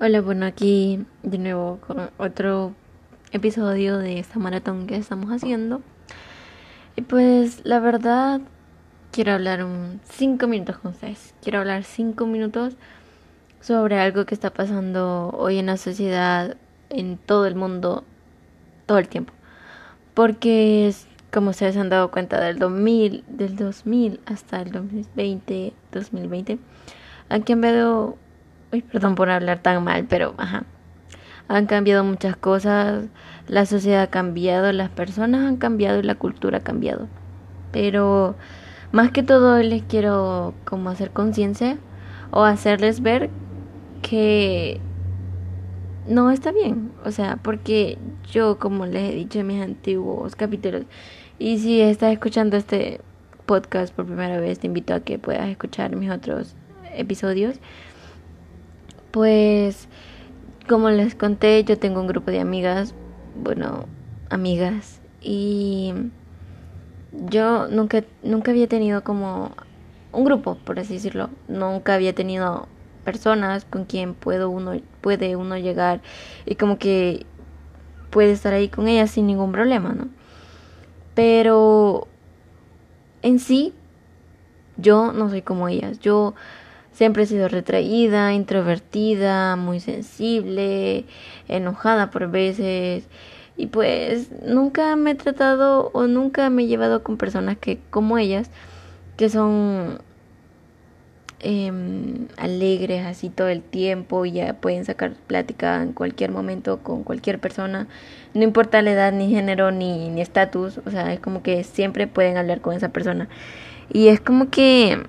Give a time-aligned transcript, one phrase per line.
[0.00, 2.74] Hola, bueno, aquí de nuevo con otro
[3.30, 5.82] episodio de esta maratón que estamos haciendo.
[6.96, 8.40] Y pues la verdad,
[9.12, 11.32] quiero hablar un cinco minutos con ustedes.
[11.40, 12.74] Quiero hablar cinco minutos
[13.60, 16.56] sobre algo que está pasando hoy en la sociedad,
[16.90, 18.02] en todo el mundo,
[18.86, 19.32] todo el tiempo.
[20.12, 20.92] Porque
[21.32, 26.58] como ustedes han dado cuenta del 2000, del 2000 hasta el 2020, 2020,
[27.28, 28.18] han cambiado
[28.82, 30.64] perdón por hablar tan mal, pero ajá.
[31.48, 33.04] Han cambiado muchas cosas,
[33.48, 37.08] la sociedad ha cambiado, las personas han cambiado y la cultura ha cambiado.
[37.70, 38.36] Pero
[38.92, 41.76] más que todo les quiero como hacer conciencia
[42.30, 43.30] o hacerles ver
[44.02, 44.80] que
[46.06, 47.98] no está bien, o sea, porque
[48.30, 50.84] yo como les he dicho en mis antiguos capítulos
[51.38, 53.00] y si estás escuchando este
[53.46, 56.54] podcast por primera vez, te invito a que puedas escuchar mis otros
[56.94, 57.56] episodios
[59.14, 59.86] pues,
[60.68, 62.96] como les conté, yo tengo un grupo de amigas,
[63.40, 63.84] bueno,
[64.28, 65.94] amigas, y
[67.12, 69.52] yo nunca, nunca había tenido como
[70.10, 71.30] un grupo, por así decirlo.
[71.46, 72.66] Nunca había tenido
[73.04, 76.00] personas con quien puedo uno, puede uno llegar
[76.44, 77.24] y como que
[78.10, 80.08] puede estar ahí con ellas sin ningún problema, ¿no?
[81.14, 82.08] Pero
[83.22, 83.74] en sí,
[84.76, 86.00] yo no soy como ellas.
[86.00, 86.34] Yo
[86.94, 91.04] Siempre he sido retraída, introvertida, muy sensible,
[91.48, 93.08] enojada por veces.
[93.56, 98.16] Y pues nunca me he tratado o nunca me he llevado con personas que como
[98.16, 98.50] ellas,
[99.16, 99.98] que son
[101.40, 107.02] em, alegres así todo el tiempo y ya pueden sacar plática en cualquier momento con
[107.04, 107.88] cualquier persona,
[108.34, 112.36] no importa la edad, ni género, ni estatus, o sea, es como que siempre pueden
[112.36, 113.28] hablar con esa persona.
[113.92, 115.02] Y es como que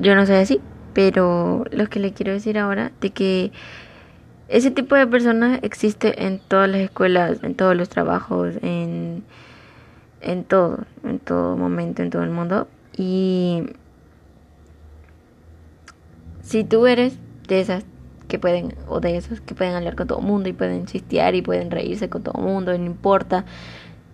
[0.00, 0.60] yo no sé así,
[0.92, 3.52] pero lo que le quiero decir ahora de que
[4.48, 9.22] ese tipo de personas existe en todas las escuelas, en todos los trabajos, en,
[10.20, 12.66] en todo, en todo momento, en todo el mundo.
[12.96, 13.62] Y
[16.42, 17.84] si tú eres de esas
[18.26, 21.34] que pueden, o de esos que pueden hablar con todo el mundo y pueden chistear
[21.34, 23.44] y pueden reírse con todo el mundo, no importa,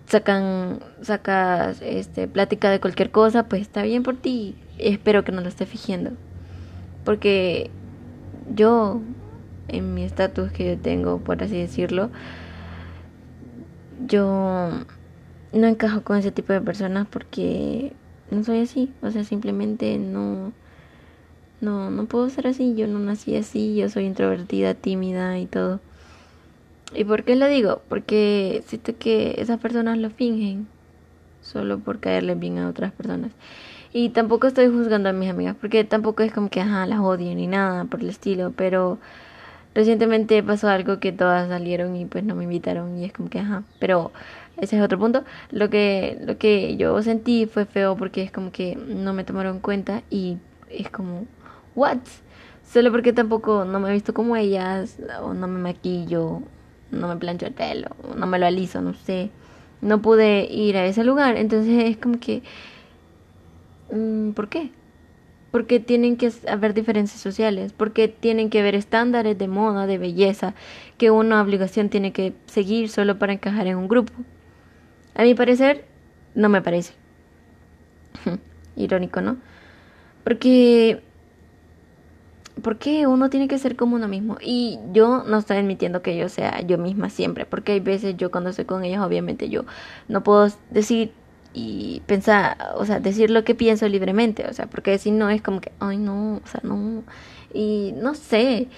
[0.06, 4.54] sacan, sacas este, plática de cualquier cosa, pues está bien por ti.
[4.78, 6.12] Espero que no lo esté fingiendo.
[7.04, 7.70] Porque
[8.54, 9.00] yo,
[9.68, 12.10] en mi estatus que yo tengo, por así decirlo,
[14.06, 14.70] yo
[15.52, 17.92] no encajo con ese tipo de personas porque
[18.30, 18.92] no soy así.
[19.02, 20.52] O sea, simplemente no.
[21.60, 22.74] No, no puedo ser así.
[22.76, 23.76] Yo no nací así.
[23.76, 25.80] Yo soy introvertida, tímida y todo.
[26.94, 27.82] ¿Y por qué lo digo?
[27.88, 30.68] Porque siento que esas personas lo fingen
[31.40, 33.32] solo por caerle bien a otras personas.
[33.98, 37.34] Y tampoco estoy juzgando a mis amigas, porque tampoco es como que, ajá, las odio
[37.34, 38.98] ni nada por el estilo, pero
[39.74, 43.38] recientemente pasó algo que todas salieron y pues no me invitaron y es como que,
[43.38, 44.12] ajá, pero
[44.60, 45.24] ese es otro punto.
[45.50, 49.54] Lo que, lo que yo sentí fue feo porque es como que no me tomaron
[49.56, 50.36] en cuenta y
[50.68, 51.24] es como,
[51.74, 51.96] what?
[52.70, 56.42] Solo porque tampoco no me he visto como ellas, o no me maquillo,
[56.90, 59.30] no me plancho el pelo, no me lo aliso, no sé.
[59.80, 62.42] No pude ir a ese lugar, entonces es como que...
[63.90, 64.70] Mm, ¿Por qué?
[65.50, 70.54] Porque tienen que haber diferencias sociales, porque tienen que haber estándares de moda, de belleza,
[70.98, 74.12] que una obligación tiene que seguir solo para encajar en un grupo.
[75.14, 75.84] A mi parecer,
[76.34, 76.94] no me parece.
[78.76, 79.38] Irónico, ¿no?
[80.24, 81.00] Porque
[82.62, 84.38] porque uno tiene que ser como uno mismo.
[84.40, 88.30] Y yo no estoy admitiendo que yo sea yo misma siempre, porque hay veces yo
[88.30, 89.64] cuando estoy con ellos, obviamente yo
[90.08, 91.12] no puedo decir
[91.58, 95.40] y pensar, o sea, decir lo que pienso libremente, o sea, porque si no es
[95.40, 97.02] como que, ay no, o sea, no.
[97.54, 98.68] Y no sé,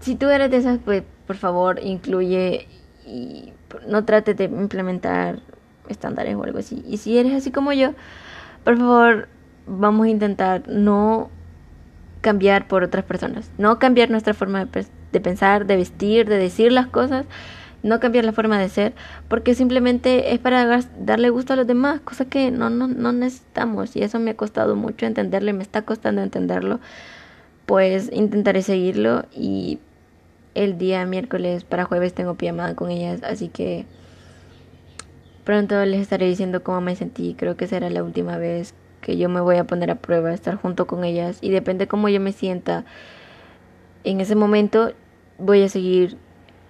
[0.00, 2.68] si tú eres de esas, pues por favor incluye
[3.06, 3.52] y
[3.86, 5.40] no trates de implementar
[5.90, 6.82] estándares o algo así.
[6.88, 7.92] Y si eres así como yo,
[8.64, 9.28] por favor,
[9.66, 11.28] vamos a intentar no
[12.22, 16.86] cambiar por otras personas, no cambiar nuestra forma de, pensar, de vestir, de decir las
[16.86, 17.26] cosas,
[17.82, 18.94] no cambiar la forma de ser,
[19.28, 23.96] porque simplemente es para darle gusto a los demás, cosa que no, no, no necesitamos
[23.96, 26.80] y eso me ha costado mucho entenderlo me está costando entenderlo,
[27.66, 29.78] pues intentaré seguirlo y
[30.54, 33.86] el día miércoles para jueves tengo pijamada con ellas, así que
[35.44, 39.28] pronto les estaré diciendo cómo me sentí, creo que será la última vez que yo
[39.28, 42.32] me voy a poner a prueba, estar junto con ellas y depende cómo yo me
[42.32, 42.84] sienta
[44.04, 44.92] en ese momento
[45.38, 46.16] voy a seguir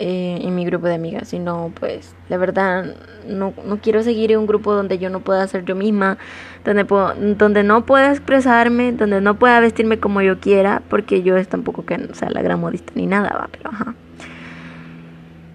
[0.05, 2.97] eh, en mi grupo de amigas, sino pues la verdad
[3.29, 6.19] no, no quiero seguir en un grupo donde yo no pueda ser yo misma,
[6.65, 11.37] donde, puedo, donde no pueda expresarme, donde no pueda vestirme como yo quiera, porque yo
[11.37, 13.95] es tampoco que sea la gran modista ni nada, va, pero ajá.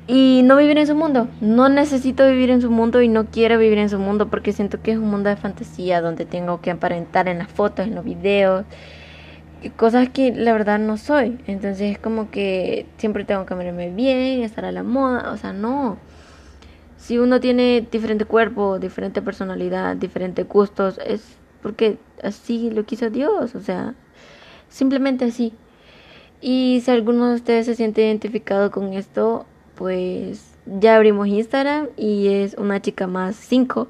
[0.08, 3.60] Y no vivir en su mundo, no necesito vivir en su mundo y no quiero
[3.60, 6.72] vivir en su mundo porque siento que es un mundo de fantasía donde tengo que
[6.72, 8.64] aparentar en las fotos, en los videos
[9.76, 11.40] cosas que la verdad no soy.
[11.48, 15.54] Entonces es como que siempre tengo que verme bien, estar a la moda, o sea,
[15.54, 15.98] no.
[16.98, 23.56] Si uno tiene diferente cuerpo, diferente personalidad, diferentes gustos, es porque así lo quiso Dios,
[23.56, 23.96] o sea,
[24.70, 25.54] simplemente así.
[26.42, 32.28] Y si alguno de ustedes se siente identificado con esto, pues ya abrimos Instagram y
[32.28, 33.88] es una chica más 5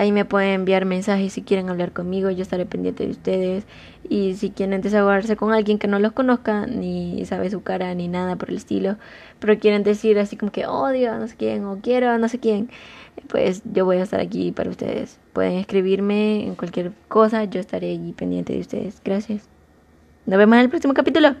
[0.00, 3.66] Ahí me pueden enviar mensajes si quieren hablar conmigo, yo estaré pendiente de ustedes.
[4.08, 8.08] Y si quieren desahogarse con alguien que no los conozca, ni sabe su cara, ni
[8.08, 8.96] nada por el estilo,
[9.40, 12.30] pero quieren decir así como que odio a no sé quién o quiero a no
[12.30, 12.70] sé quién,
[13.28, 15.18] pues yo voy a estar aquí para ustedes.
[15.34, 19.02] Pueden escribirme en cualquier cosa, yo estaré allí pendiente de ustedes.
[19.04, 19.50] Gracias.
[20.24, 21.36] Nos vemos en el próximo capítulo.